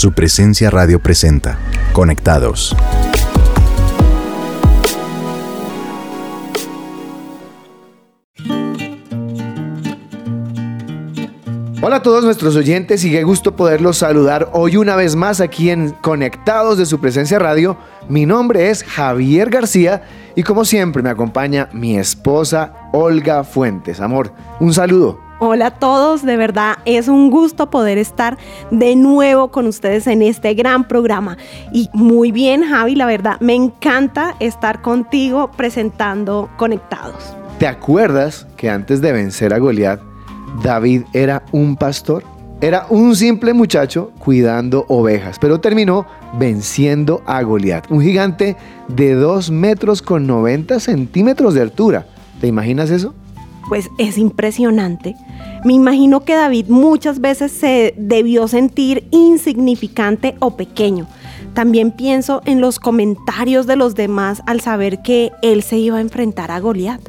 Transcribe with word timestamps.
Su 0.00 0.12
presencia 0.12 0.70
radio 0.70 0.98
presenta. 0.98 1.58
Conectados. 1.92 2.74
Hola 11.82 11.96
a 11.96 12.02
todos 12.02 12.24
nuestros 12.24 12.56
oyentes 12.56 13.04
y 13.04 13.10
qué 13.10 13.24
gusto 13.24 13.54
poderlos 13.56 13.98
saludar 13.98 14.48
hoy 14.54 14.78
una 14.78 14.96
vez 14.96 15.16
más 15.16 15.42
aquí 15.42 15.68
en 15.68 15.90
Conectados 15.90 16.78
de 16.78 16.86
su 16.86 16.98
presencia 16.98 17.38
radio. 17.38 17.76
Mi 18.08 18.24
nombre 18.24 18.70
es 18.70 18.82
Javier 18.82 19.50
García 19.50 20.04
y 20.34 20.44
como 20.44 20.64
siempre 20.64 21.02
me 21.02 21.10
acompaña 21.10 21.68
mi 21.74 21.98
esposa 21.98 22.88
Olga 22.94 23.44
Fuentes. 23.44 24.00
Amor, 24.00 24.32
un 24.60 24.72
saludo. 24.72 25.29
Hola 25.42 25.68
a 25.68 25.70
todos, 25.70 26.22
de 26.22 26.36
verdad 26.36 26.76
es 26.84 27.08
un 27.08 27.30
gusto 27.30 27.70
poder 27.70 27.96
estar 27.96 28.36
de 28.70 28.94
nuevo 28.94 29.50
con 29.50 29.66
ustedes 29.66 30.06
en 30.06 30.20
este 30.20 30.52
gran 30.52 30.86
programa. 30.86 31.38
Y 31.72 31.88
muy 31.94 32.30
bien 32.30 32.62
Javi, 32.62 32.94
la 32.94 33.06
verdad 33.06 33.40
me 33.40 33.54
encanta 33.54 34.36
estar 34.38 34.82
contigo 34.82 35.50
presentando 35.50 36.50
Conectados. 36.58 37.34
¿Te 37.58 37.66
acuerdas 37.66 38.46
que 38.58 38.68
antes 38.68 39.00
de 39.00 39.12
vencer 39.12 39.54
a 39.54 39.58
Goliat, 39.58 40.02
David 40.62 41.04
era 41.14 41.42
un 41.52 41.74
pastor? 41.74 42.22
Era 42.60 42.84
un 42.90 43.16
simple 43.16 43.54
muchacho 43.54 44.12
cuidando 44.18 44.84
ovejas, 44.88 45.38
pero 45.40 45.58
terminó 45.58 46.04
venciendo 46.38 47.22
a 47.24 47.40
Goliat, 47.42 47.90
un 47.90 48.02
gigante 48.02 48.58
de 48.88 49.14
2 49.14 49.50
metros 49.50 50.02
con 50.02 50.26
90 50.26 50.80
centímetros 50.80 51.54
de 51.54 51.62
altura. 51.62 52.06
¿Te 52.42 52.46
imaginas 52.46 52.90
eso? 52.90 53.14
Pues 53.70 53.88
es 53.98 54.18
impresionante. 54.18 55.14
Me 55.64 55.74
imagino 55.74 56.24
que 56.24 56.34
David 56.34 56.66
muchas 56.68 57.20
veces 57.20 57.52
se 57.52 57.94
debió 57.96 58.48
sentir 58.48 59.06
insignificante 59.12 60.34
o 60.40 60.56
pequeño. 60.56 61.06
También 61.54 61.92
pienso 61.92 62.42
en 62.46 62.60
los 62.60 62.80
comentarios 62.80 63.68
de 63.68 63.76
los 63.76 63.94
demás 63.94 64.42
al 64.46 64.60
saber 64.60 65.02
que 65.02 65.30
él 65.40 65.62
se 65.62 65.78
iba 65.78 65.98
a 65.98 66.00
enfrentar 66.00 66.50
a 66.50 66.58
Goliat. 66.58 67.00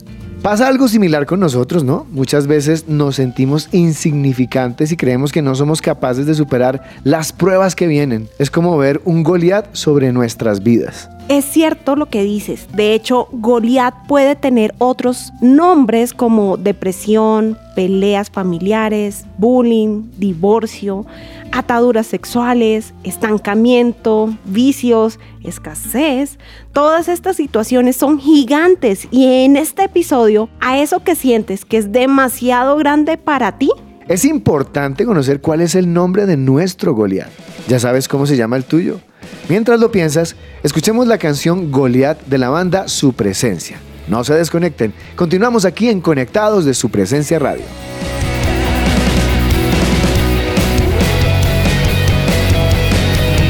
Pasa 0.41 0.67
algo 0.67 0.87
similar 0.87 1.27
con 1.27 1.39
nosotros, 1.39 1.83
¿no? 1.83 2.07
Muchas 2.09 2.47
veces 2.47 2.87
nos 2.87 3.17
sentimos 3.17 3.69
insignificantes 3.71 4.91
y 4.91 4.97
creemos 4.97 5.31
que 5.31 5.43
no 5.43 5.53
somos 5.53 5.83
capaces 5.83 6.25
de 6.25 6.33
superar 6.33 6.81
las 7.03 7.31
pruebas 7.31 7.75
que 7.75 7.85
vienen. 7.85 8.27
Es 8.39 8.49
como 8.49 8.75
ver 8.75 9.01
un 9.05 9.21
Goliat 9.21 9.67
sobre 9.73 10.11
nuestras 10.11 10.63
vidas. 10.63 11.11
Es 11.29 11.45
cierto 11.45 11.95
lo 11.95 12.07
que 12.07 12.23
dices. 12.23 12.67
De 12.73 12.95
hecho, 12.95 13.27
Goliat 13.31 13.93
puede 14.07 14.35
tener 14.35 14.73
otros 14.79 15.31
nombres 15.41 16.11
como 16.11 16.57
depresión, 16.57 17.55
peleas 17.75 18.29
familiares, 18.29 19.25
bullying, 19.37 20.09
divorcio, 20.17 21.05
ataduras 21.51 22.07
sexuales, 22.07 22.93
estancamiento, 23.03 24.35
vicios, 24.45 25.19
escasez. 25.43 26.37
Todas 26.73 27.07
estas 27.07 27.35
situaciones 27.35 27.95
son 27.95 28.19
gigantes 28.19 29.07
y 29.11 29.25
en 29.45 29.57
este 29.57 29.83
episodio, 29.83 30.49
a 30.59 30.79
eso 30.79 31.03
que 31.03 31.15
sientes 31.15 31.65
que 31.65 31.77
es 31.77 31.91
demasiado 31.91 32.77
grande 32.77 33.17
para 33.17 33.57
ti, 33.57 33.69
es 34.07 34.25
importante 34.25 35.05
conocer 35.05 35.39
cuál 35.39 35.61
es 35.61 35.75
el 35.75 35.93
nombre 35.93 36.25
de 36.25 36.35
nuestro 36.35 36.93
Goliat. 36.93 37.29
¿Ya 37.67 37.79
sabes 37.79 38.07
cómo 38.07 38.25
se 38.25 38.35
llama 38.35 38.57
el 38.57 38.65
tuyo? 38.65 38.99
Mientras 39.47 39.79
lo 39.79 39.91
piensas, 39.91 40.35
escuchemos 40.63 41.07
la 41.07 41.17
canción 41.17 41.71
Goliat 41.71 42.21
de 42.25 42.37
la 42.37 42.49
banda 42.49 42.87
Su 42.87 43.13
Presencia. 43.13 43.79
No 44.07 44.23
se 44.23 44.33
desconecten, 44.33 44.93
continuamos 45.15 45.65
aquí 45.65 45.89
en 45.89 46.01
Conectados 46.01 46.65
de 46.65 46.73
Su 46.73 46.89
Presencia 46.89 47.39
Radio. 47.39 47.63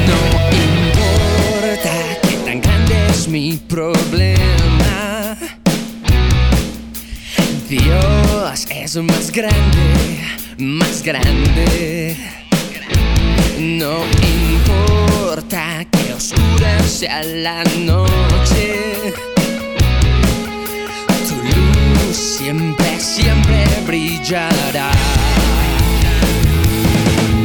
No 0.06 0.18
importa 0.52 1.92
qué 2.22 2.36
tan 2.44 2.60
grande 2.60 2.94
es 3.10 3.28
mi 3.28 3.56
problema, 3.68 5.36
Dios 7.68 8.66
es 8.70 8.96
más 8.96 9.32
grande, 9.32 10.20
más 10.58 11.02
grande. 11.02 12.16
No 13.58 13.98
importa 14.22 15.84
que 15.90 16.12
oscura 16.12 16.82
sea 16.82 17.22
la 17.22 17.64
noche, 17.78 18.91
siempre, 22.42 22.98
siempre 22.98 23.64
brillará. 23.86 24.90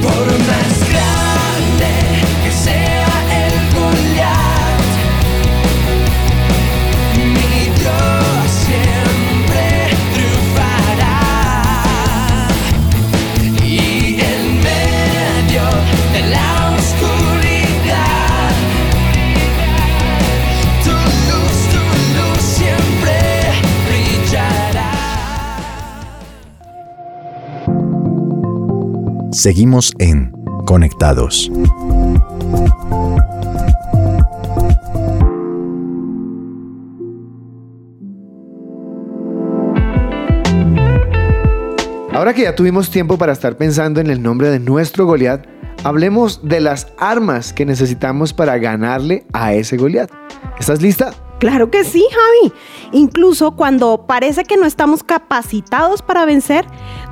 Por 0.01 0.25
más 0.49 0.89
grande 0.89 1.91
que 2.43 2.51
sea 2.51 3.16
Seguimos 29.47 29.93
en 29.99 30.33
Conectados. 30.65 31.49
Ahora 42.11 42.33
que 42.33 42.41
ya 42.41 42.55
tuvimos 42.55 42.91
tiempo 42.91 43.17
para 43.17 43.31
estar 43.31 43.55
pensando 43.55 44.01
en 44.01 44.09
el 44.09 44.21
nombre 44.21 44.49
de 44.49 44.59
nuestro 44.59 45.05
Goliat, 45.05 45.47
hablemos 45.85 46.41
de 46.43 46.59
las 46.59 46.87
armas 46.97 47.53
que 47.53 47.65
necesitamos 47.65 48.33
para 48.33 48.57
ganarle 48.57 49.25
a 49.31 49.53
ese 49.53 49.77
Goliat. 49.77 50.11
¿Estás 50.59 50.81
lista? 50.81 51.13
Claro 51.39 51.69
que 51.69 51.83
sí, 51.83 52.03
Javi. 52.09 52.53
Incluso 52.91 53.51
cuando 53.51 54.05
parece 54.07 54.43
que 54.43 54.57
no 54.57 54.65
estamos 54.65 55.03
capacitados 55.03 56.01
para 56.01 56.25
vencer, 56.25 56.65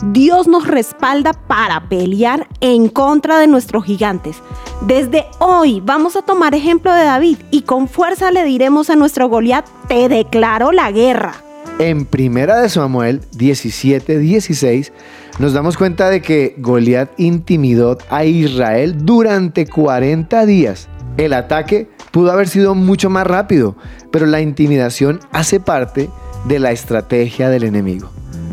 Dios 0.04 0.48
nos 0.48 0.68
respalda 0.68 1.34
para 1.34 1.88
pelear 1.90 2.48
en 2.60 2.90
contra 2.90 3.40
de 3.40 3.48
nuestros 3.48 3.86
gigantes. 3.86 4.38
Desde 4.82 5.26
hoy 5.40 5.82
vamos 5.84 6.16
a 6.16 6.22
tomar 6.22 6.56
ejemplo 6.56 6.94
de 6.94 7.04
David 7.04 7.38
y 7.52 7.62
con 7.62 7.88
fuerza 7.88 8.32
le 8.32 8.44
diremos 8.44 8.90
a 8.90 8.96
nuestro 8.96 9.30
Goliat, 9.30 9.66
te 9.88 10.10
declaro 10.10 10.72
la 10.72 10.92
guerra. 10.92 11.36
En 11.78 12.06
Primera 12.06 12.62
de 12.62 12.70
Samuel 12.70 13.22
17, 13.34 14.18
16 14.18 14.94
nos 15.40 15.54
damos 15.54 15.76
cuenta 15.78 16.10
de 16.10 16.22
que 16.22 16.56
Goliat 16.58 17.12
intimidó 17.18 17.98
a 18.10 18.24
Israel 18.24 19.06
durante 19.06 19.68
40 19.68 20.46
días. 20.46 20.88
El 21.18 21.34
ataque 21.34 21.90
pudo 22.12 22.32
haber 22.32 22.48
sido 22.48 22.76
mucho 22.76 23.10
más 23.10 23.26
rápido, 23.26 23.76
pero 24.12 24.26
la 24.26 24.42
intimidación 24.42 25.20
hace 25.32 25.60
parte 25.60 26.10
de 26.46 26.60
la 26.60 26.72
estrategia 26.72 27.50
del 27.50 27.64
enemigo, 27.64 28.10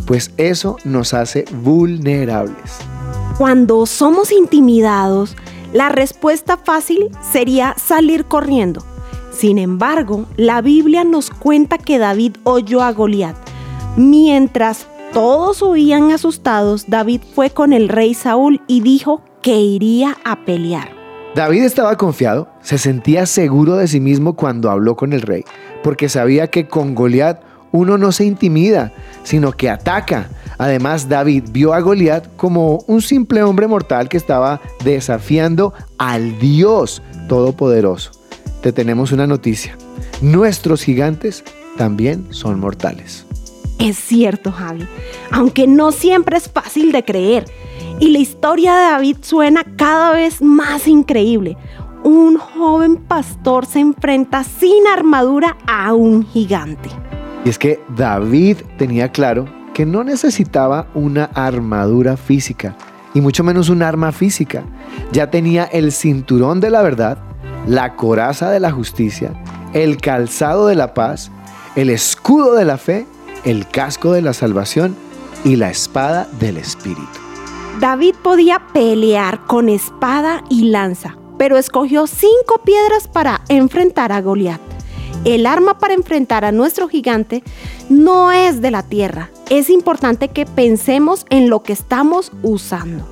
pues 0.06 0.32
eso 0.36 0.76
nos 0.84 1.14
hace 1.14 1.44
vulnerables. 1.62 2.78
Cuando 3.36 3.86
somos 3.86 4.30
intimidados, 4.30 5.36
la 5.72 5.88
respuesta 5.88 6.56
fácil 6.56 7.10
sería 7.32 7.74
salir 7.78 8.26
corriendo. 8.26 8.84
Sin 9.32 9.58
embargo, 9.58 10.26
la 10.36 10.60
Biblia 10.60 11.04
nos 11.04 11.30
cuenta 11.30 11.78
que 11.78 11.98
David 11.98 12.36
oyó 12.44 12.82
a 12.82 12.92
Goliat. 12.92 13.36
Mientras 13.96 14.86
todos 15.12 15.62
huían 15.62 16.10
asustados, 16.10 16.84
David 16.88 17.22
fue 17.34 17.50
con 17.50 17.72
el 17.72 17.88
rey 17.88 18.14
Saúl 18.14 18.60
y 18.66 18.82
dijo 18.82 19.22
que 19.40 19.58
iría 19.58 20.16
a 20.24 20.44
pelear. 20.44 20.90
David 21.34 21.65
estaba 21.65 21.97
confiado, 21.97 22.48
se 22.62 22.78
sentía 22.78 23.26
seguro 23.26 23.76
de 23.76 23.88
sí 23.88 24.00
mismo 24.00 24.34
cuando 24.34 24.70
habló 24.70 24.97
con 24.97 25.12
el 25.12 25.22
rey, 25.22 25.44
porque 25.82 26.09
sabía 26.09 26.48
que 26.48 26.68
con 26.68 26.94
Goliat 26.94 27.42
uno 27.72 27.98
no 27.98 28.12
se 28.12 28.24
intimida, 28.24 28.92
sino 29.24 29.53
que 29.53 29.70
ataca. 29.70 30.28
Además, 30.59 31.09
David 31.09 31.44
vio 31.50 31.72
a 31.72 31.80
Goliat 31.80 32.36
como 32.36 32.84
un 32.86 33.03
simple 33.03 33.42
hombre 33.42 33.66
mortal 33.66 34.09
que 34.09 34.18
estaba 34.18 34.60
desafiando 34.84 35.72
al 35.98 36.38
Dios 36.38 37.03
Todopoderoso. 37.28 38.12
Te 38.62 38.72
tenemos 38.72 39.10
una 39.10 39.26
noticia. 39.26 39.76
Nuestros 40.20 40.82
gigantes 40.82 41.42
también 41.76 42.26
son 42.30 42.60
mortales. 42.60 43.26
Es 43.78 43.97
cierto, 43.97 44.53
Javi, 44.53 44.86
aunque 45.32 45.66
no 45.66 45.91
siempre 45.91 46.36
es 46.36 46.48
fácil 46.48 46.92
de 46.92 47.04
creer. 47.04 47.44
Y 47.98 48.10
la 48.10 48.18
historia 48.18 48.74
de 48.74 48.82
David 48.82 49.16
suena 49.22 49.65
cada 49.76 50.12
vez 50.12 50.41
más 50.41 50.86
increíble. 50.86 51.56
Un 52.04 52.37
joven 52.37 52.97
pastor 52.97 53.66
se 53.66 53.81
enfrenta 53.81 54.45
sin 54.45 54.87
armadura 54.87 55.57
a 55.66 55.95
un 55.95 56.27
gigante. 56.27 56.91
Y 57.45 57.49
es 57.49 57.59
que 57.59 57.81
David 57.97 58.59
tenía 58.78 59.10
claro 59.10 59.47
que 59.75 59.87
no 59.87 60.04
necesitaba 60.04 60.89
una 60.95 61.25
armadura 61.27 62.16
física. 62.16 62.77
y 63.15 63.21
mucho 63.21 63.45
menos 63.45 63.69
un 63.69 63.83
arma 63.83 64.10
física. 64.10 64.65
Ya 65.13 65.31
tenía 65.31 65.65
el 65.65 65.93
cinturón 65.93 66.60
de 66.60 66.71
la 66.71 66.81
verdad, 66.81 67.19
la 67.66 67.95
coraza 67.95 68.51
de 68.51 68.59
la 68.59 68.71
justicia, 68.71 69.33
el 69.75 69.99
calzado 69.99 70.66
de 70.66 70.75
la 70.77 70.95
paz, 70.95 71.31
el 71.77 71.91
escudo 71.91 72.54
de 72.54 72.65
la 72.65 72.78
fe, 72.78 73.07
el 73.45 73.69
casco 73.69 74.13
de 74.13 74.22
la 74.22 74.33
salvación 74.33 74.97
y 75.45 75.57
la 75.57 75.71
espada 75.71 76.27
del 76.41 76.57
Espíritu. 76.57 77.03
David 77.81 78.15
podía 78.22 78.63
pelear 78.72 79.45
con 79.47 79.69
espada 79.69 80.43
y 80.49 80.71
lanza, 80.71 81.16
pero 81.42 81.59
escogió 81.59 82.06
cinco 82.06 82.60
piedras 82.65 83.09
para 83.09 83.41
enfrentar 83.48 84.12
a 84.12 84.21
Goliat. 84.21 84.60
El 85.24 85.44
arma 85.44 85.77
para 85.80 85.92
enfrentar 85.92 86.44
a 86.44 86.53
nuestro 86.53 86.89
gigante 86.89 87.42
no 87.91 88.30
es 88.30 88.60
de 88.60 88.71
la 88.71 88.84
tierra. 88.84 89.28
Es 89.50 89.68
importante 89.68 90.28
que 90.28 90.47
pensemos 90.47 91.27
en 91.30 91.50
lo 91.50 91.65
que 91.65 91.72
estamos 91.72 92.30
usando. 92.44 93.04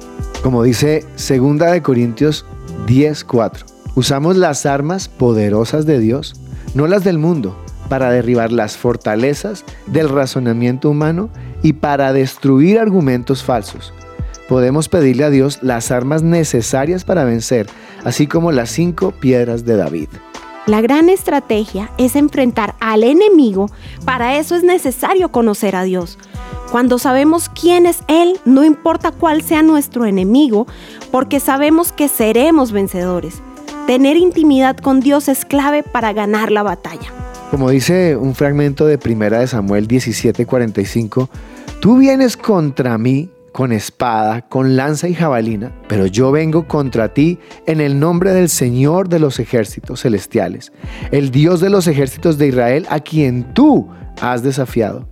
Como 0.44 0.62
dice 0.62 1.05
2 1.17 1.59
de 1.73 1.82
Corintios 1.82 2.47
10:4, 2.87 3.65
usamos 3.97 4.37
las 4.37 4.65
armas 4.65 5.09
poderosas 5.09 5.85
de 5.85 5.99
Dios, 5.99 6.37
no 6.73 6.87
las 6.87 7.03
del 7.03 7.19
mundo, 7.19 7.56
para 7.88 8.12
derribar 8.12 8.53
las 8.53 8.77
fortalezas 8.77 9.65
del 9.88 10.09
razonamiento 10.09 10.88
humano 10.88 11.31
y 11.65 11.73
para 11.73 12.12
destruir 12.12 12.79
argumentos 12.79 13.43
falsos. 13.43 13.93
Podemos 14.50 14.88
pedirle 14.88 15.23
a 15.23 15.31
Dios 15.31 15.61
las 15.62 15.93
armas 15.93 16.25
necesarias 16.25 17.05
para 17.05 17.23
vencer, 17.23 17.69
así 18.02 18.26
como 18.26 18.50
las 18.50 18.69
cinco 18.70 19.12
piedras 19.12 19.64
de 19.64 19.76
David. 19.76 20.08
La 20.67 20.81
gran 20.81 21.08
estrategia 21.08 21.93
es 21.99 22.17
enfrentar 22.17 22.75
al 22.81 23.05
enemigo, 23.05 23.70
para 24.05 24.38
eso 24.38 24.56
es 24.56 24.64
necesario 24.64 25.31
conocer 25.31 25.76
a 25.76 25.85
Dios. 25.85 26.19
Cuando 26.73 26.99
sabemos 26.99 27.49
quién 27.49 27.87
es 27.87 28.00
Él, 28.08 28.41
no 28.44 28.64
importa 28.64 29.12
cuál 29.12 29.43
sea 29.43 29.62
nuestro 29.62 30.05
enemigo, 30.05 30.67
porque 31.12 31.38
sabemos 31.38 31.93
que 31.93 32.08
seremos 32.08 32.73
vencedores. 32.73 33.37
Tener 33.87 34.17
intimidad 34.17 34.76
con 34.79 34.99
Dios 34.99 35.29
es 35.29 35.44
clave 35.44 35.85
para 35.85 36.12
ganar 36.12 36.50
la 36.50 36.64
batalla. 36.64 37.12
Como 37.53 37.70
dice 37.70 38.17
un 38.17 38.35
fragmento 38.35 38.85
de 38.85 38.99
Primera 38.99 39.38
de 39.38 39.46
Samuel 39.46 39.87
17:45, 39.87 41.29
tú 41.79 41.99
vienes 41.99 42.37
contra 42.37 42.99
mí 42.99 43.31
con 43.52 43.73
espada, 43.73 44.43
con 44.43 44.76
lanza 44.76 45.08
y 45.08 45.14
jabalina, 45.14 45.73
pero 45.88 46.06
yo 46.06 46.31
vengo 46.31 46.67
contra 46.67 47.12
ti 47.12 47.38
en 47.67 47.81
el 47.81 47.99
nombre 47.99 48.32
del 48.32 48.49
Señor 48.49 49.08
de 49.08 49.19
los 49.19 49.38
ejércitos 49.38 50.02
celestiales, 50.02 50.73
el 51.11 51.31
Dios 51.31 51.61
de 51.61 51.70
los 51.70 51.87
ejércitos 51.87 52.38
de 52.38 52.49
Israel, 52.49 52.87
a 52.91 53.00
quien 53.00 53.52
tú 53.55 53.88
has 54.20 54.43
desafiado. 54.43 55.08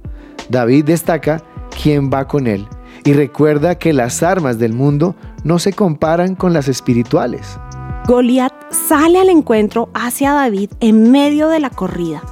David 0.48 0.84
destaca 0.84 1.42
quién 1.82 2.10
va 2.12 2.26
con 2.26 2.46
él 2.46 2.66
y 3.04 3.12
recuerda 3.12 3.76
que 3.76 3.92
las 3.92 4.22
armas 4.22 4.58
del 4.58 4.72
mundo 4.72 5.14
no 5.44 5.58
se 5.58 5.72
comparan 5.72 6.34
con 6.34 6.52
las 6.52 6.68
espirituales. 6.68 7.58
Goliat 8.06 8.52
sale 8.70 9.18
al 9.18 9.28
encuentro 9.28 9.90
hacia 9.94 10.32
David 10.32 10.70
en 10.80 11.10
medio 11.10 11.48
de 11.48 11.60
la 11.60 11.70
corrida. 11.70 12.22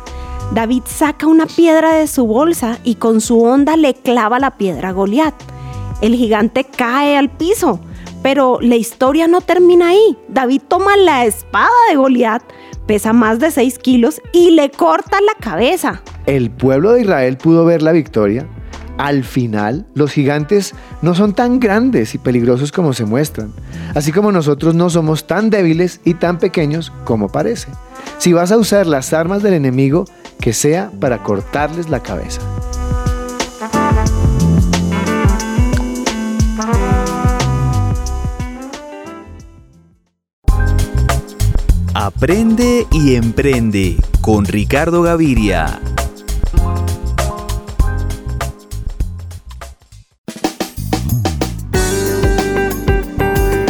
David 0.55 0.83
saca 0.87 1.27
una 1.27 1.47
piedra 1.47 1.93
de 1.93 2.07
su 2.07 2.27
bolsa 2.27 2.79
y 2.85 2.95
con 2.95 3.21
su 3.21 3.43
onda 3.43 3.77
le 3.77 3.95
clava 3.95 4.39
la 4.39 4.53
piedra 4.53 4.91
a 4.91 4.93
Goliat. 4.93 5.35
El 6.01 6.15
gigante 6.15 6.65
cae 6.65 7.17
al 7.17 7.31
piso, 7.31 7.81
pero 8.23 8.59
la 8.61 8.77
historia 8.77 9.29
no 9.29 9.41
termina 9.41 9.89
ahí. 9.89 10.19
David 10.29 10.63
toma 10.69 10.97
la 10.97 11.25
espada 11.25 11.71
de 11.91 11.97
Goliat, 11.97 12.43
pesa 12.87 13.13
más 13.13 13.39
de 13.39 13.51
6 13.51 13.79
kilos 13.79 14.21
y 14.33 14.51
le 14.51 14.71
corta 14.71 15.19
la 15.21 15.35
cabeza. 15.41 16.03
El 16.27 16.51
pueblo 16.51 16.93
de 16.93 17.03
Israel 17.03 17.39
pudo 17.39 17.65
ver 17.65 17.83
la 17.83 17.93
victoria. 17.93 18.47
Al 18.99 19.25
final, 19.25 19.87
los 19.95 20.13
gigantes 20.13 20.75
no 21.03 21.15
son 21.15 21.35
tan 21.35 21.61
grandes 21.61 22.15
y 22.15 22.19
peligrosos 22.19 22.73
como 22.73 22.95
se 22.95 23.05
muestran, 23.05 23.53
así 23.95 24.11
como 24.11 24.33
nosotros 24.33 24.75
no 24.75 24.89
somos 24.89 25.27
tan 25.27 25.51
débiles 25.51 26.01
y 26.05 26.15
tan 26.15 26.39
pequeños 26.39 26.93
como 27.05 27.29
parece. 27.29 27.69
Si 28.19 28.33
vas 28.33 28.53
a 28.53 28.59
usar 28.59 28.87
las 28.87 29.13
armas 29.13 29.43
del 29.43 29.53
enemigo, 29.55 30.07
que 30.41 30.53
sea 30.53 30.91
para 30.99 31.23
cortarles 31.23 31.91
la 31.91 32.03
cabeza. 32.03 32.41
Aprende 42.17 42.87
y 42.93 43.15
emprende 43.15 43.97
con 44.23 44.47
Ricardo 44.47 45.03
Gaviria. 45.03 45.79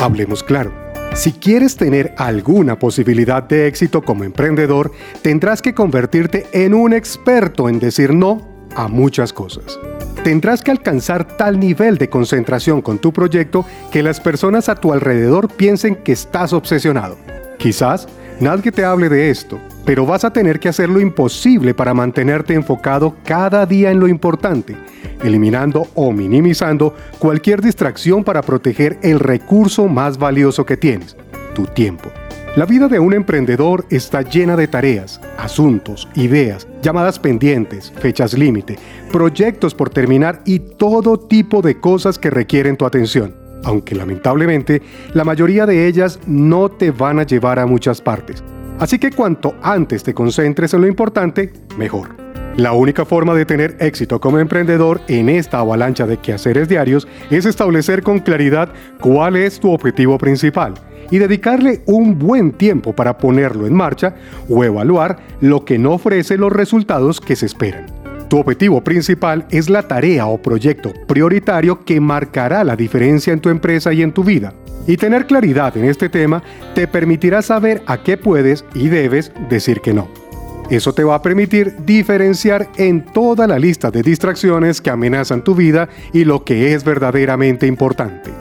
Hablemos 0.00 0.44
claro. 0.44 0.72
Si 1.14 1.32
quieres 1.32 1.76
tener 1.76 2.14
alguna 2.18 2.78
posibilidad 2.78 3.42
de 3.42 3.66
éxito 3.66 4.02
como 4.02 4.22
emprendedor, 4.22 4.92
tendrás 5.22 5.60
que 5.60 5.74
convertirte 5.74 6.46
en 6.52 6.72
un 6.72 6.92
experto 6.92 7.68
en 7.68 7.80
decir 7.80 8.14
no 8.14 8.46
a 8.76 8.86
muchas 8.86 9.32
cosas. 9.32 9.76
Tendrás 10.22 10.62
que 10.62 10.70
alcanzar 10.70 11.36
tal 11.36 11.58
nivel 11.58 11.98
de 11.98 12.08
concentración 12.08 12.80
con 12.80 13.00
tu 13.00 13.12
proyecto 13.12 13.66
que 13.90 14.04
las 14.04 14.20
personas 14.20 14.68
a 14.68 14.76
tu 14.76 14.92
alrededor 14.92 15.48
piensen 15.48 15.96
que 15.96 16.12
estás 16.12 16.52
obsesionado. 16.52 17.18
Quizás 17.58 18.06
nadie 18.40 18.72
te 18.72 18.84
hable 18.84 19.08
de 19.08 19.30
esto, 19.30 19.58
pero 19.84 20.04
vas 20.04 20.24
a 20.24 20.32
tener 20.32 20.58
que 20.58 20.68
hacer 20.68 20.88
lo 20.88 21.00
imposible 21.00 21.74
para 21.74 21.94
mantenerte 21.94 22.54
enfocado 22.54 23.16
cada 23.24 23.64
día 23.66 23.90
en 23.90 24.00
lo 24.00 24.08
importante, 24.08 24.76
eliminando 25.22 25.86
o 25.94 26.12
minimizando 26.12 26.94
cualquier 27.18 27.62
distracción 27.62 28.24
para 28.24 28.42
proteger 28.42 28.98
el 29.02 29.20
recurso 29.20 29.86
más 29.86 30.18
valioso 30.18 30.66
que 30.66 30.76
tienes, 30.76 31.16
tu 31.54 31.64
tiempo. 31.66 32.10
La 32.56 32.64
vida 32.64 32.88
de 32.88 32.98
un 32.98 33.12
emprendedor 33.12 33.84
está 33.90 34.22
llena 34.22 34.56
de 34.56 34.66
tareas, 34.66 35.20
asuntos, 35.36 36.08
ideas, 36.14 36.66
llamadas 36.82 37.18
pendientes, 37.18 37.92
fechas 37.98 38.32
límite, 38.32 38.78
proyectos 39.12 39.74
por 39.74 39.90
terminar 39.90 40.40
y 40.46 40.60
todo 40.60 41.18
tipo 41.18 41.60
de 41.60 41.78
cosas 41.78 42.18
que 42.18 42.30
requieren 42.30 42.76
tu 42.76 42.86
atención 42.86 43.45
aunque 43.64 43.94
lamentablemente 43.94 44.82
la 45.14 45.24
mayoría 45.24 45.66
de 45.66 45.86
ellas 45.86 46.18
no 46.26 46.70
te 46.70 46.90
van 46.90 47.18
a 47.18 47.24
llevar 47.24 47.58
a 47.58 47.66
muchas 47.66 48.00
partes. 48.00 48.42
Así 48.78 48.98
que 48.98 49.10
cuanto 49.10 49.54
antes 49.62 50.02
te 50.02 50.14
concentres 50.14 50.74
en 50.74 50.82
lo 50.82 50.86
importante, 50.86 51.52
mejor. 51.78 52.26
La 52.56 52.72
única 52.72 53.04
forma 53.04 53.34
de 53.34 53.44
tener 53.44 53.76
éxito 53.80 54.18
como 54.18 54.38
emprendedor 54.38 55.02
en 55.08 55.28
esta 55.28 55.58
avalancha 55.58 56.06
de 56.06 56.16
quehaceres 56.16 56.68
diarios 56.68 57.06
es 57.30 57.44
establecer 57.44 58.02
con 58.02 58.18
claridad 58.18 58.70
cuál 59.00 59.36
es 59.36 59.60
tu 59.60 59.72
objetivo 59.72 60.16
principal 60.16 60.72
y 61.10 61.18
dedicarle 61.18 61.82
un 61.86 62.18
buen 62.18 62.52
tiempo 62.52 62.94
para 62.94 63.18
ponerlo 63.18 63.66
en 63.66 63.74
marcha 63.74 64.14
o 64.48 64.64
evaluar 64.64 65.18
lo 65.40 65.64
que 65.64 65.78
no 65.78 65.92
ofrece 65.92 66.38
los 66.38 66.52
resultados 66.52 67.20
que 67.20 67.36
se 67.36 67.46
esperan. 67.46 67.95
Tu 68.28 68.38
objetivo 68.38 68.82
principal 68.82 69.46
es 69.50 69.70
la 69.70 69.86
tarea 69.86 70.26
o 70.26 70.42
proyecto 70.42 70.92
prioritario 71.06 71.84
que 71.84 72.00
marcará 72.00 72.64
la 72.64 72.74
diferencia 72.74 73.32
en 73.32 73.40
tu 73.40 73.50
empresa 73.50 73.92
y 73.92 74.02
en 74.02 74.12
tu 74.12 74.24
vida. 74.24 74.52
Y 74.88 74.96
tener 74.96 75.26
claridad 75.26 75.76
en 75.76 75.84
este 75.84 76.08
tema 76.08 76.42
te 76.74 76.88
permitirá 76.88 77.42
saber 77.42 77.82
a 77.86 78.02
qué 78.02 78.16
puedes 78.16 78.64
y 78.74 78.88
debes 78.88 79.32
decir 79.48 79.80
que 79.80 79.94
no. 79.94 80.08
Eso 80.70 80.92
te 80.92 81.04
va 81.04 81.14
a 81.14 81.22
permitir 81.22 81.76
diferenciar 81.84 82.68
en 82.76 83.04
toda 83.04 83.46
la 83.46 83.58
lista 83.58 83.92
de 83.92 84.02
distracciones 84.02 84.80
que 84.80 84.90
amenazan 84.90 85.44
tu 85.44 85.54
vida 85.54 85.88
y 86.12 86.24
lo 86.24 86.42
que 86.42 86.74
es 86.74 86.82
verdaderamente 86.82 87.68
importante. 87.68 88.32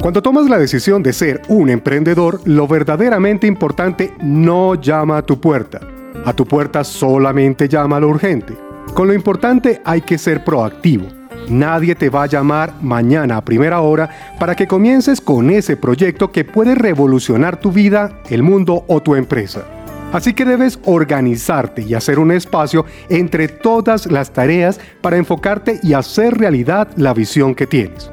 Cuando 0.00 0.22
tomas 0.22 0.48
la 0.48 0.58
decisión 0.58 1.02
de 1.02 1.12
ser 1.12 1.42
un 1.48 1.68
emprendedor, 1.68 2.40
lo 2.46 2.66
verdaderamente 2.66 3.46
importante 3.46 4.14
no 4.22 4.74
llama 4.76 5.18
a 5.18 5.22
tu 5.22 5.38
puerta. 5.38 5.80
A 6.24 6.32
tu 6.32 6.46
puerta 6.46 6.84
solamente 6.84 7.68
llama 7.68 8.00
lo 8.00 8.08
urgente. 8.08 8.69
Con 8.94 9.06
lo 9.06 9.14
importante 9.14 9.80
hay 9.84 10.00
que 10.02 10.18
ser 10.18 10.44
proactivo. 10.44 11.06
Nadie 11.48 11.94
te 11.94 12.10
va 12.10 12.24
a 12.24 12.26
llamar 12.26 12.74
mañana 12.82 13.36
a 13.36 13.44
primera 13.44 13.80
hora 13.80 14.10
para 14.38 14.54
que 14.54 14.66
comiences 14.66 15.20
con 15.20 15.50
ese 15.50 15.76
proyecto 15.76 16.30
que 16.30 16.44
puede 16.44 16.74
revolucionar 16.74 17.58
tu 17.58 17.72
vida, 17.72 18.20
el 18.28 18.42
mundo 18.42 18.84
o 18.88 19.00
tu 19.00 19.14
empresa. 19.14 19.64
Así 20.12 20.34
que 20.34 20.44
debes 20.44 20.80
organizarte 20.84 21.82
y 21.82 21.94
hacer 21.94 22.18
un 22.18 22.32
espacio 22.32 22.84
entre 23.08 23.48
todas 23.48 24.06
las 24.06 24.32
tareas 24.32 24.80
para 25.00 25.16
enfocarte 25.16 25.78
y 25.82 25.92
hacer 25.92 26.36
realidad 26.36 26.88
la 26.96 27.14
visión 27.14 27.54
que 27.54 27.66
tienes. 27.66 28.10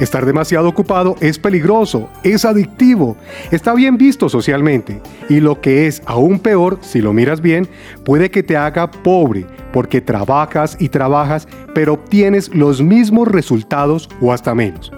Estar 0.00 0.24
demasiado 0.24 0.68
ocupado 0.68 1.16
es 1.20 1.40
peligroso, 1.40 2.08
es 2.22 2.44
adictivo, 2.44 3.16
está 3.50 3.74
bien 3.74 3.98
visto 3.98 4.28
socialmente 4.28 5.02
y 5.28 5.40
lo 5.40 5.60
que 5.60 5.88
es 5.88 6.02
aún 6.06 6.38
peor, 6.38 6.78
si 6.82 7.00
lo 7.00 7.12
miras 7.12 7.40
bien, 7.40 7.68
puede 8.04 8.30
que 8.30 8.44
te 8.44 8.56
haga 8.56 8.90
pobre 8.90 9.44
porque 9.72 10.00
trabajas 10.00 10.76
y 10.78 10.88
trabajas 10.88 11.48
pero 11.74 11.94
obtienes 11.94 12.54
los 12.54 12.80
mismos 12.80 13.26
resultados 13.26 14.08
o 14.20 14.32
hasta 14.32 14.54
menos. 14.54 14.92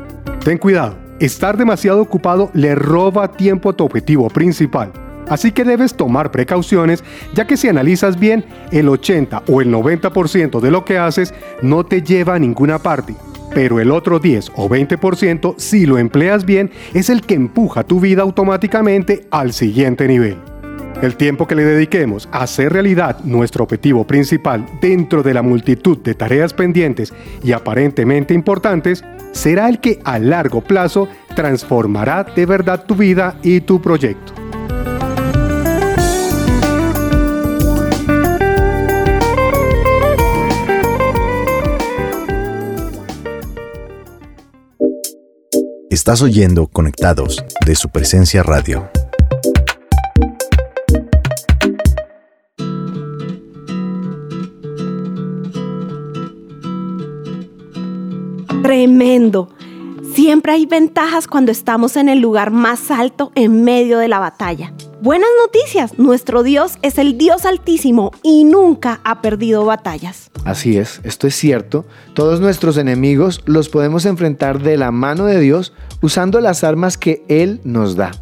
Ten 0.44 0.58
cuidado, 0.58 0.96
estar 1.18 1.56
demasiado 1.56 2.02
ocupado 2.02 2.50
le 2.52 2.74
roba 2.74 3.32
tiempo 3.32 3.70
a 3.70 3.72
tu 3.72 3.84
objetivo 3.84 4.28
principal. 4.28 4.92
Así 5.30 5.52
que 5.52 5.64
debes 5.64 5.94
tomar 5.94 6.30
precauciones, 6.30 7.04
ya 7.34 7.46
que 7.46 7.56
si 7.56 7.68
analizas 7.68 8.18
bien, 8.18 8.44
el 8.70 8.88
80 8.88 9.44
o 9.48 9.62
el 9.62 9.72
90% 9.72 10.60
de 10.60 10.70
lo 10.70 10.84
que 10.84 10.98
haces 10.98 11.32
no 11.62 11.86
te 11.86 12.02
lleva 12.02 12.34
a 12.34 12.38
ninguna 12.38 12.80
parte 12.80 13.14
pero 13.54 13.80
el 13.80 13.90
otro 13.90 14.18
10 14.18 14.52
o 14.56 14.68
20%, 14.68 15.54
si 15.58 15.86
lo 15.86 15.98
empleas 15.98 16.44
bien, 16.44 16.70
es 16.94 17.10
el 17.10 17.22
que 17.22 17.34
empuja 17.34 17.84
tu 17.84 18.00
vida 18.00 18.22
automáticamente 18.22 19.26
al 19.30 19.52
siguiente 19.52 20.06
nivel. 20.08 20.36
El 21.02 21.16
tiempo 21.16 21.46
que 21.46 21.54
le 21.54 21.64
dediquemos 21.64 22.28
a 22.30 22.42
hacer 22.42 22.74
realidad 22.74 23.20
nuestro 23.24 23.64
objetivo 23.64 24.06
principal 24.06 24.66
dentro 24.82 25.22
de 25.22 25.32
la 25.32 25.40
multitud 25.40 25.96
de 25.98 26.14
tareas 26.14 26.52
pendientes 26.52 27.14
y 27.42 27.52
aparentemente 27.52 28.34
importantes 28.34 29.02
será 29.32 29.70
el 29.70 29.80
que 29.80 29.98
a 30.04 30.18
largo 30.18 30.60
plazo 30.60 31.08
transformará 31.34 32.24
de 32.24 32.44
verdad 32.44 32.84
tu 32.84 32.96
vida 32.96 33.36
y 33.42 33.60
tu 33.62 33.80
proyecto. 33.80 34.34
Estás 46.00 46.22
oyendo 46.22 46.66
Conectados 46.66 47.44
de 47.66 47.76
su 47.76 47.90
presencia 47.90 48.42
radio. 48.42 48.88
Tremendo. 58.62 59.50
Siempre 60.14 60.52
hay 60.52 60.64
ventajas 60.64 61.26
cuando 61.26 61.52
estamos 61.52 61.96
en 61.96 62.08
el 62.08 62.20
lugar 62.20 62.50
más 62.50 62.90
alto 62.90 63.30
en 63.34 63.62
medio 63.62 63.98
de 63.98 64.08
la 64.08 64.20
batalla. 64.20 64.72
Buenas 65.02 65.30
noticias, 65.42 65.98
nuestro 65.98 66.42
Dios 66.42 66.78
es 66.82 66.98
el 66.98 67.16
Dios 67.16 67.46
altísimo 67.46 68.12
y 68.22 68.44
nunca 68.44 69.00
ha 69.02 69.22
perdido 69.22 69.64
batallas. 69.64 70.30
Así 70.44 70.76
es, 70.76 71.00
esto 71.04 71.26
es 71.26 71.34
cierto. 71.34 71.86
Todos 72.14 72.40
nuestros 72.40 72.76
enemigos 72.76 73.40
los 73.46 73.70
podemos 73.70 74.04
enfrentar 74.04 74.62
de 74.62 74.76
la 74.76 74.90
mano 74.90 75.24
de 75.24 75.40
Dios 75.40 75.72
usando 76.02 76.40
las 76.40 76.64
armas 76.64 76.96
que 76.96 77.22
Él 77.28 77.60
nos 77.64 77.96
da. 77.96 78.12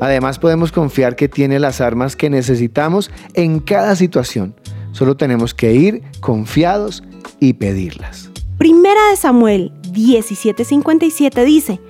Además 0.00 0.38
podemos 0.38 0.72
confiar 0.72 1.16
que 1.16 1.28
tiene 1.28 1.58
las 1.58 1.80
armas 1.80 2.16
que 2.16 2.30
necesitamos 2.30 3.10
en 3.34 3.60
cada 3.60 3.96
situación. 3.96 4.54
Solo 4.92 5.16
tenemos 5.16 5.54
que 5.54 5.74
ir 5.74 6.02
confiados 6.20 7.02
y 7.40 7.54
pedirlas. 7.54 8.30
Primera 8.58 9.00
de 9.10 9.16
Samuel 9.16 9.72
17:57 9.92 11.44
dice, 11.44 11.80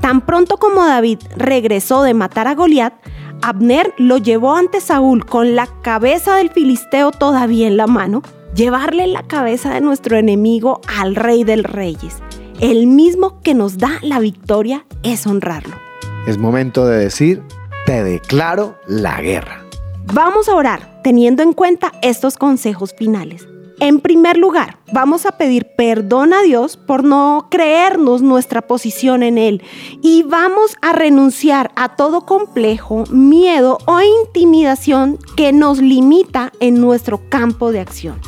Tan 0.00 0.24
pronto 0.24 0.56
como 0.56 0.84
David 0.84 1.18
regresó 1.36 2.02
de 2.02 2.14
matar 2.14 2.46
a 2.46 2.54
Goliat, 2.54 2.94
Abner 3.42 3.94
lo 3.96 4.18
llevó 4.18 4.54
ante 4.54 4.80
Saúl 4.80 5.24
con 5.24 5.56
la 5.56 5.66
cabeza 5.82 6.36
del 6.36 6.50
filisteo 6.50 7.10
todavía 7.10 7.66
en 7.66 7.76
la 7.76 7.86
mano, 7.86 8.22
llevarle 8.54 9.06
la 9.06 9.22
cabeza 9.22 9.72
de 9.72 9.80
nuestro 9.80 10.16
enemigo 10.16 10.80
al 10.98 11.16
rey 11.16 11.44
del 11.44 11.64
reyes. 11.64 12.16
El 12.60 12.86
mismo 12.86 13.40
que 13.40 13.54
nos 13.54 13.78
da 13.78 13.92
la 14.02 14.18
victoria 14.18 14.84
es 15.02 15.26
honrarlo. 15.26 15.76
Es 16.26 16.36
momento 16.36 16.86
de 16.86 16.98
decir, 16.98 17.42
te 17.86 18.04
declaro 18.04 18.76
la 18.86 19.18
guerra. 19.22 19.64
Vamos 20.12 20.46
a 20.46 20.54
orar 20.54 21.00
teniendo 21.02 21.42
en 21.42 21.54
cuenta 21.54 21.92
estos 22.02 22.36
consejos 22.36 22.94
finales. 22.94 23.48
En 23.80 24.00
primer 24.00 24.36
lugar, 24.36 24.76
vamos 24.92 25.24
a 25.24 25.38
pedir 25.38 25.68
perdón 25.74 26.34
a 26.34 26.42
Dios 26.42 26.76
por 26.76 27.02
no 27.02 27.48
creernos 27.50 28.20
nuestra 28.20 28.60
posición 28.60 29.22
en 29.22 29.38
Él 29.38 29.62
y 30.02 30.22
vamos 30.24 30.76
a 30.82 30.92
renunciar 30.92 31.70
a 31.76 31.96
todo 31.96 32.26
complejo, 32.26 33.04
miedo 33.10 33.78
o 33.86 34.00
intimidación 34.26 35.18
que 35.34 35.54
nos 35.54 35.78
limita 35.78 36.52
en 36.60 36.78
nuestro 36.78 37.22
campo 37.30 37.72
de 37.72 37.80
acción. 37.80 38.20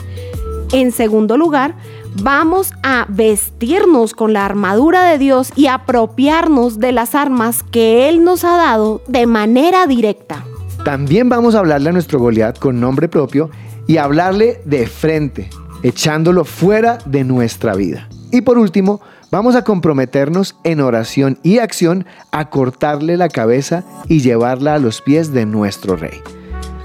En 0.73 0.91
segundo 0.91 1.37
lugar, 1.37 1.77
vamos 2.21 2.73
a 2.83 3.07
vestirnos 3.09 4.15
con 4.15 4.33
la 4.33 4.45
armadura 4.45 5.05
de 5.05 5.19
Dios 5.19 5.53
y 5.57 5.67
apropiarnos 5.67 6.79
de 6.79 6.93
las 6.93 7.15
armas 7.15 7.63
que 7.63 8.09
Él 8.09 8.25
nos 8.25 8.45
ha 8.45 8.57
dado 8.57 9.03
de 9.09 9.27
manera 9.27 9.87
directa. 9.87 10.45
También 10.85 11.29
vamos 11.29 11.55
a 11.55 11.61
hablarle 11.61 11.91
a 11.91 11.93
nuestro 11.93 12.19
Goliat 12.19 12.59
con 12.59 12.81
nombre 12.81 13.09
propio 13.09 13.51
y 13.87 13.99
hablarle 13.99 14.61
de 14.65 14.87
frente, 14.87 15.49
echándolo 15.83 16.45
fuera 16.45 16.99
de 17.07 17.25
nuestra 17.25 17.75
vida. 17.75 18.09
Y 18.33 18.41
por 18.41 18.59
último, 18.59 19.01
vamos 19.31 19.55
a 19.55 19.63
comprometernos 19.63 20.57
en 20.65 20.81
oración 20.81 21.39
y 21.43 21.59
acción 21.59 22.07
a 22.31 22.51
cortarle 22.51 23.17
la 23.17 23.29
cabeza 23.29 23.85
y 24.09 24.21
llevarla 24.21 24.75
a 24.75 24.79
los 24.79 25.03
pies 25.03 25.33
de 25.33 25.47
nuestro 25.47 25.97
Rey. 25.97 26.21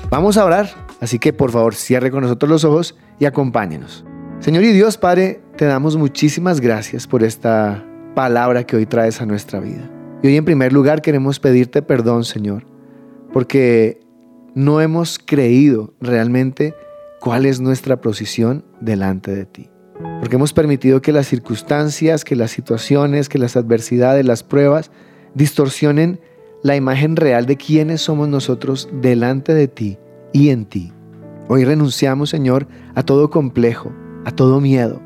Vamos 0.10 0.38
a 0.38 0.46
orar, 0.46 0.70
así 1.02 1.20
que 1.20 1.34
por 1.34 1.52
favor 1.52 1.74
cierre 1.76 2.12
con 2.12 2.22
nosotros 2.22 2.50
los 2.50 2.64
ojos 2.64 2.96
y 3.20 3.26
acompáñenos. 3.26 4.06
Señor 4.40 4.64
y 4.64 4.72
Dios 4.72 4.98
Padre, 4.98 5.42
te 5.58 5.66
damos 5.66 5.98
muchísimas 5.98 6.62
gracias 6.62 7.08
por 7.08 7.24
esta 7.24 7.84
palabra 8.14 8.66
que 8.66 8.76
hoy 8.76 8.86
traes 8.86 9.20
a 9.20 9.26
nuestra 9.26 9.60
vida. 9.60 9.90
Y 10.22 10.28
hoy 10.28 10.38
en 10.38 10.46
primer 10.46 10.72
lugar 10.72 11.02
queremos 11.02 11.40
pedirte 11.40 11.82
perdón, 11.82 12.24
Señor, 12.24 12.64
porque 13.34 14.00
no 14.54 14.80
hemos 14.80 15.18
creído 15.18 15.96
realmente 16.00 16.76
cuál 17.20 17.48
es 17.48 17.60
nuestra 17.60 18.00
posición 18.00 18.64
delante 18.80 19.36
de 19.36 19.46
ti. 19.46 19.70
Porque 20.20 20.36
hemos 20.36 20.54
permitido 20.54 21.02
que 21.02 21.12
las 21.12 21.26
circunstancias, 21.26 22.24
que 22.24 22.36
las 22.36 22.52
situaciones, 22.52 23.30
que 23.30 23.40
las 23.40 23.58
adversidades, 23.58 24.24
las 24.24 24.44
pruebas 24.44 24.92
distorsionen 25.34 26.22
la 26.62 26.76
imagen 26.76 27.16
real 27.16 27.48
de 27.48 27.58
quiénes 27.58 28.02
somos 28.02 28.30
nosotros 28.30 28.88
delante 29.02 29.56
de 29.56 29.68
ti 29.68 29.98
y 30.32 30.50
en 30.50 30.66
ti. 30.66 30.94
Hoy 31.48 31.66
renunciamos, 31.66 32.30
Señor, 32.30 32.68
a 32.94 33.02
todo 33.04 33.32
complejo, 33.32 33.92
a 34.28 34.32
todo 34.32 34.60
miedo. 34.60 35.02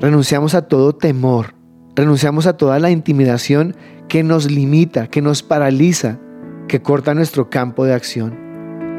Renunciamos 0.00 0.54
a 0.54 0.68
todo 0.68 0.94
temor. 0.94 1.56
Renunciamos 1.96 2.46
a 2.46 2.56
toda 2.56 2.78
la 2.78 2.92
intimidación 2.92 3.74
que 4.08 4.22
nos 4.22 4.48
limita, 4.48 5.08
que 5.08 5.20
nos 5.20 5.42
paraliza, 5.42 6.20
que 6.68 6.80
corta 6.80 7.14
nuestro 7.14 7.50
campo 7.50 7.84
de 7.84 7.94
acción. 7.94 8.38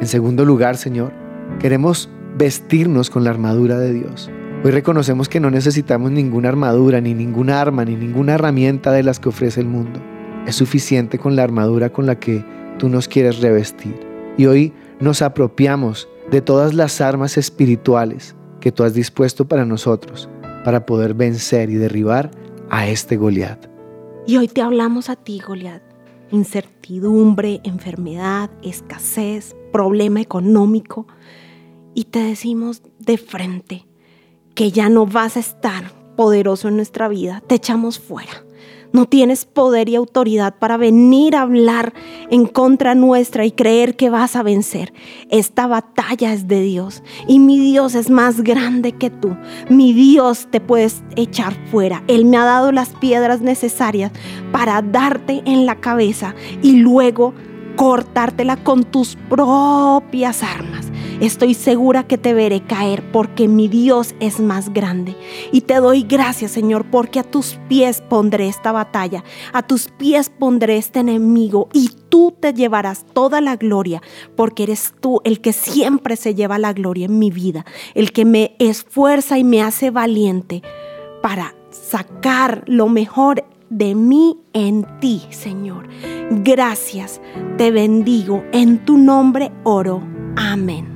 En 0.01 0.07
segundo 0.07 0.43
lugar, 0.43 0.75
Señor, 0.75 1.13
queremos 1.59 2.09
vestirnos 2.38 3.09
con 3.09 3.24
la 3.24 3.29
armadura 3.29 3.79
de 3.79 3.93
Dios. 3.93 4.29
Hoy 4.65 4.71
reconocemos 4.71 5.29
que 5.29 5.39
no 5.39 5.50
necesitamos 5.50 6.12
ninguna 6.12 6.50
armadura, 6.50 7.00
ni 7.00 7.13
ninguna 7.13 7.62
arma, 7.62 7.85
ni 7.85 7.95
ninguna 7.95 8.33
herramienta 8.33 8.91
de 8.91 9.03
las 9.03 9.21
que 9.21 9.29
ofrece 9.29 9.62
el 9.62 9.67
mundo. 9.67 10.01
Es 10.45 10.55
suficiente 10.55 11.17
con 11.17 11.38
la 11.38 11.43
armadura 11.43 11.93
con 11.93 12.05
la 12.05 12.19
que 12.19 12.43
tú 12.77 12.89
nos 12.89 13.07
quieres 13.07 13.39
revestir. 13.39 13.97
Y 14.38 14.47
hoy 14.47 14.74
nos 15.00 15.21
apropiamos 15.21 16.09
de 16.29 16.41
todas 16.41 16.74
las 16.74 17.00
armas 17.00 17.38
espirituales 17.38 18.35
que 18.65 18.72
tú 18.72 18.84
has 18.84 18.95
dispuesto 18.95 19.48
para 19.48 19.63
nosotros, 19.63 20.27
para 20.63 20.88
poder 20.88 21.13
vencer 21.13 21.69
y 21.69 21.75
derribar 21.75 22.31
a 22.72 22.88
este 22.88 23.15
Goliat. 23.15 23.67
Y 24.25 24.38
hoy 24.38 24.48
te 24.48 24.63
hablamos 24.63 25.12
a 25.12 25.15
ti, 25.15 25.39
Goliat. 25.39 25.84
Incertidumbre, 26.31 27.62
enfermedad, 27.63 28.50
escasez, 28.63 29.55
problema 29.72 30.19
económico 30.19 31.05
y 31.93 32.05
te 32.05 32.17
decimos 32.17 32.81
de 32.98 33.19
frente 33.19 33.86
que 34.55 34.72
ya 34.72 34.89
no 34.89 35.05
vas 35.05 35.38
a 35.38 35.41
estar 35.41 35.91
poderoso 36.15 36.69
en 36.69 36.77
nuestra 36.77 37.07
vida, 37.07 37.43
te 37.45 37.53
echamos 37.53 38.00
fuera. 38.00 38.44
No 38.95 39.07
tienes 39.07 39.43
poder 39.43 39.89
y 39.89 39.95
autoridad 39.95 40.55
para 40.57 40.77
venir 40.77 41.35
a 41.35 41.41
hablar 41.41 41.93
en 42.31 42.45
contra 42.45 42.95
nuestra 42.95 43.43
y 43.43 43.51
creer 43.51 43.97
que 43.97 44.09
vas 44.09 44.37
a 44.37 44.41
vencer. 44.41 44.93
Esta 45.29 45.67
batalla 45.67 46.31
es 46.31 46.47
de 46.47 46.61
Dios 46.61 47.03
y 47.27 47.39
mi 47.39 47.59
Dios 47.59 47.93
es 47.93 48.09
más 48.09 48.39
grande 48.39 48.93
que 48.93 49.09
tú. 49.09 49.35
Mi 49.67 49.91
Dios 49.91 50.47
te 50.49 50.61
puedes 50.61 51.03
echar 51.17 51.57
fuera. 51.69 52.05
Él 52.07 52.23
me 52.23 52.37
ha 52.37 52.45
dado 52.45 52.71
las 52.71 52.87
piedras 52.93 53.41
necesarias 53.41 54.13
para 54.53 54.81
darte 54.81 55.43
en 55.45 55.65
la 55.65 55.81
cabeza 55.81 56.33
y 56.61 56.77
luego 56.77 57.33
cortártela 57.75 58.55
con 58.63 58.85
tus 58.85 59.17
propias 59.27 60.41
armas. 60.41 60.89
Estoy 61.22 61.53
segura 61.53 62.03
que 62.03 62.17
te 62.17 62.34
veré 62.34 62.62
caer 62.62 63.12
porque 63.12 63.48
mi 63.48 63.67
Dios 63.67 64.15
es 64.19 64.39
más 64.39 64.74
grande. 64.74 65.15
Y 65.51 65.62
te 65.62 65.75
doy 65.75 66.03
gracias, 66.03 66.51
Señor, 66.51 66.86
porque 66.91 67.19
a 67.19 67.24
tus 67.24 67.57
pies 67.69 68.01
pondré 68.01 68.48
esta 68.48 68.72
batalla, 68.72 69.24
a 69.53 69.63
tus 69.63 69.88
pies 69.88 70.29
pondré 70.29 70.77
este 70.77 71.00
enemigo 71.00 71.69
y 71.74 71.89
tú 72.10 72.36
te 72.39 72.53
llevarás 72.53 73.05
toda 73.13 73.41
la 73.41 73.55
gloria, 73.55 74.01
porque 74.36 74.63
eres 74.63 74.93
tú 75.00 75.22
el 75.24 75.41
que 75.41 75.53
siempre 75.53 76.15
se 76.15 76.36
lleva 76.36 76.60
la 76.60 76.74
gloria 76.74 77.05
en 77.05 77.17
mi 77.17 77.31
vida, 77.31 77.65
el 77.93 78.12
que 78.12 78.25
me 78.25 78.55
esfuerza 78.60 79.38
y 79.38 79.43
me 79.43 79.62
hace 79.62 79.91
valiente 79.91 80.62
para 81.22 81.55
sacar 81.72 82.63
lo 82.67 82.88
mejor 82.88 83.45
de 83.69 83.95
mí 83.95 84.38
en 84.53 84.86
ti, 85.00 85.22
Señor. 85.29 85.88
Gracias, 86.43 87.22
te 87.57 87.72
bendigo, 87.72 88.43
en 88.51 88.84
tu 88.86 88.98
nombre 88.98 89.51
oro. 89.63 90.01
Amén. 90.36 90.94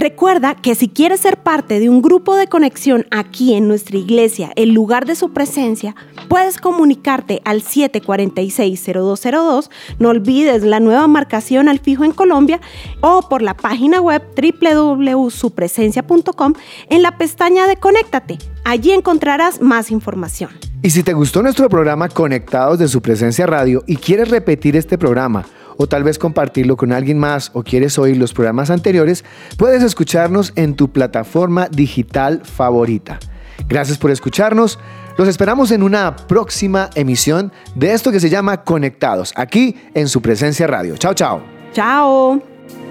Recuerda 0.00 0.54
que 0.54 0.74
si 0.74 0.88
quieres 0.88 1.20
ser 1.20 1.36
parte 1.36 1.78
de 1.78 1.90
un 1.90 2.00
grupo 2.00 2.34
de 2.34 2.46
conexión 2.46 3.04
aquí 3.10 3.52
en 3.52 3.68
nuestra 3.68 3.98
iglesia, 3.98 4.50
el 4.56 4.70
lugar 4.70 5.04
de 5.04 5.14
su 5.14 5.34
presencia, 5.34 5.94
puedes 6.26 6.56
comunicarte 6.56 7.42
al 7.44 7.62
746-0202. 7.62 9.68
No 9.98 10.08
olvides 10.08 10.62
la 10.62 10.80
nueva 10.80 11.06
marcación 11.06 11.68
al 11.68 11.80
fijo 11.80 12.04
en 12.04 12.12
Colombia 12.12 12.62
o 13.02 13.28
por 13.28 13.42
la 13.42 13.52
página 13.52 14.00
web 14.00 14.22
www.supresencia.com 14.34 16.54
en 16.88 17.02
la 17.02 17.18
pestaña 17.18 17.66
de 17.66 17.76
Conéctate. 17.76 18.38
Allí 18.64 18.92
encontrarás 18.92 19.60
más 19.60 19.90
información. 19.90 20.48
Y 20.80 20.88
si 20.88 21.02
te 21.02 21.12
gustó 21.12 21.42
nuestro 21.42 21.68
programa 21.68 22.08
Conectados 22.08 22.78
de 22.78 22.88
su 22.88 23.02
presencia 23.02 23.46
radio 23.46 23.84
y 23.86 23.96
quieres 23.96 24.30
repetir 24.30 24.76
este 24.76 24.96
programa, 24.96 25.44
o 25.80 25.86
tal 25.86 26.04
vez 26.04 26.18
compartirlo 26.18 26.76
con 26.76 26.92
alguien 26.92 27.18
más 27.18 27.50
o 27.54 27.62
quieres 27.62 27.98
oír 27.98 28.18
los 28.18 28.34
programas 28.34 28.68
anteriores, 28.68 29.24
puedes 29.56 29.82
escucharnos 29.82 30.52
en 30.54 30.74
tu 30.74 30.92
plataforma 30.92 31.68
digital 31.70 32.42
favorita. 32.44 33.18
Gracias 33.66 33.96
por 33.96 34.10
escucharnos. 34.10 34.78
Los 35.16 35.26
esperamos 35.26 35.70
en 35.70 35.82
una 35.82 36.16
próxima 36.16 36.90
emisión 36.94 37.50
de 37.74 37.94
esto 37.94 38.12
que 38.12 38.20
se 38.20 38.28
llama 38.28 38.62
Conectados, 38.62 39.32
aquí 39.36 39.74
en 39.94 40.08
su 40.08 40.20
presencia 40.20 40.66
radio. 40.66 40.98
Chao, 40.98 41.14
chao. 41.14 41.40
Chao. 41.72 42.42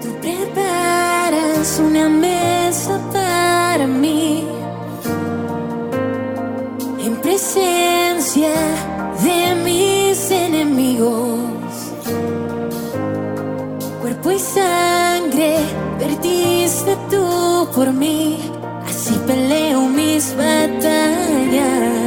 Tú 0.02 0.08
preparas 0.20 1.80
una 1.80 2.08
mesa 2.08 3.00
para 3.12 3.86
mí 3.86 4.48
en 7.04 7.14
presencia 7.20 8.50
de 9.22 9.54
mis 9.62 10.28
enemigos 10.32 11.59
cuerpo 14.22 14.38
sangre 14.38 15.56
perdiste 15.98 16.96
tú 17.10 17.68
por 17.74 17.92
mí, 17.92 18.38
así 18.86 19.14
peleo 19.26 19.82
mis 19.88 20.34
batallas. 20.36 21.99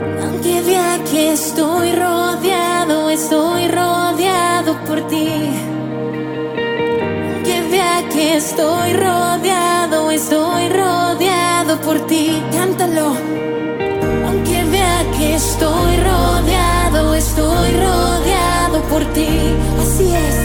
Aunque 0.00 0.62
vea 0.62 0.98
que 1.10 1.32
estoy 1.32 1.92
rodeado, 1.92 3.10
estoy 3.10 3.68
rodeado 3.68 4.72
por 4.86 5.06
ti. 5.08 5.28
Aunque 7.34 7.60
vea 7.70 8.08
que 8.10 8.36
estoy 8.36 8.94
rodeado, 8.94 10.10
estoy 10.10 10.68
rodeado 10.70 11.78
por 11.82 12.06
ti. 12.06 12.42
Cántalo. 12.50 13.14
Aunque 14.26 14.64
vea 14.64 15.04
que 15.18 15.34
estoy 15.34 15.96
rodeado, 15.98 17.14
estoy 17.14 17.70
rodeado 17.72 18.82
por 18.88 19.04
ti. 19.12 19.28
Así 19.82 20.14
es. 20.14 20.38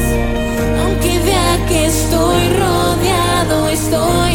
Aunque 0.83 1.19
vea 1.19 1.65
que 1.69 1.85
estoy 1.85 2.43
rodeado, 2.59 3.69
estoy 3.69 4.34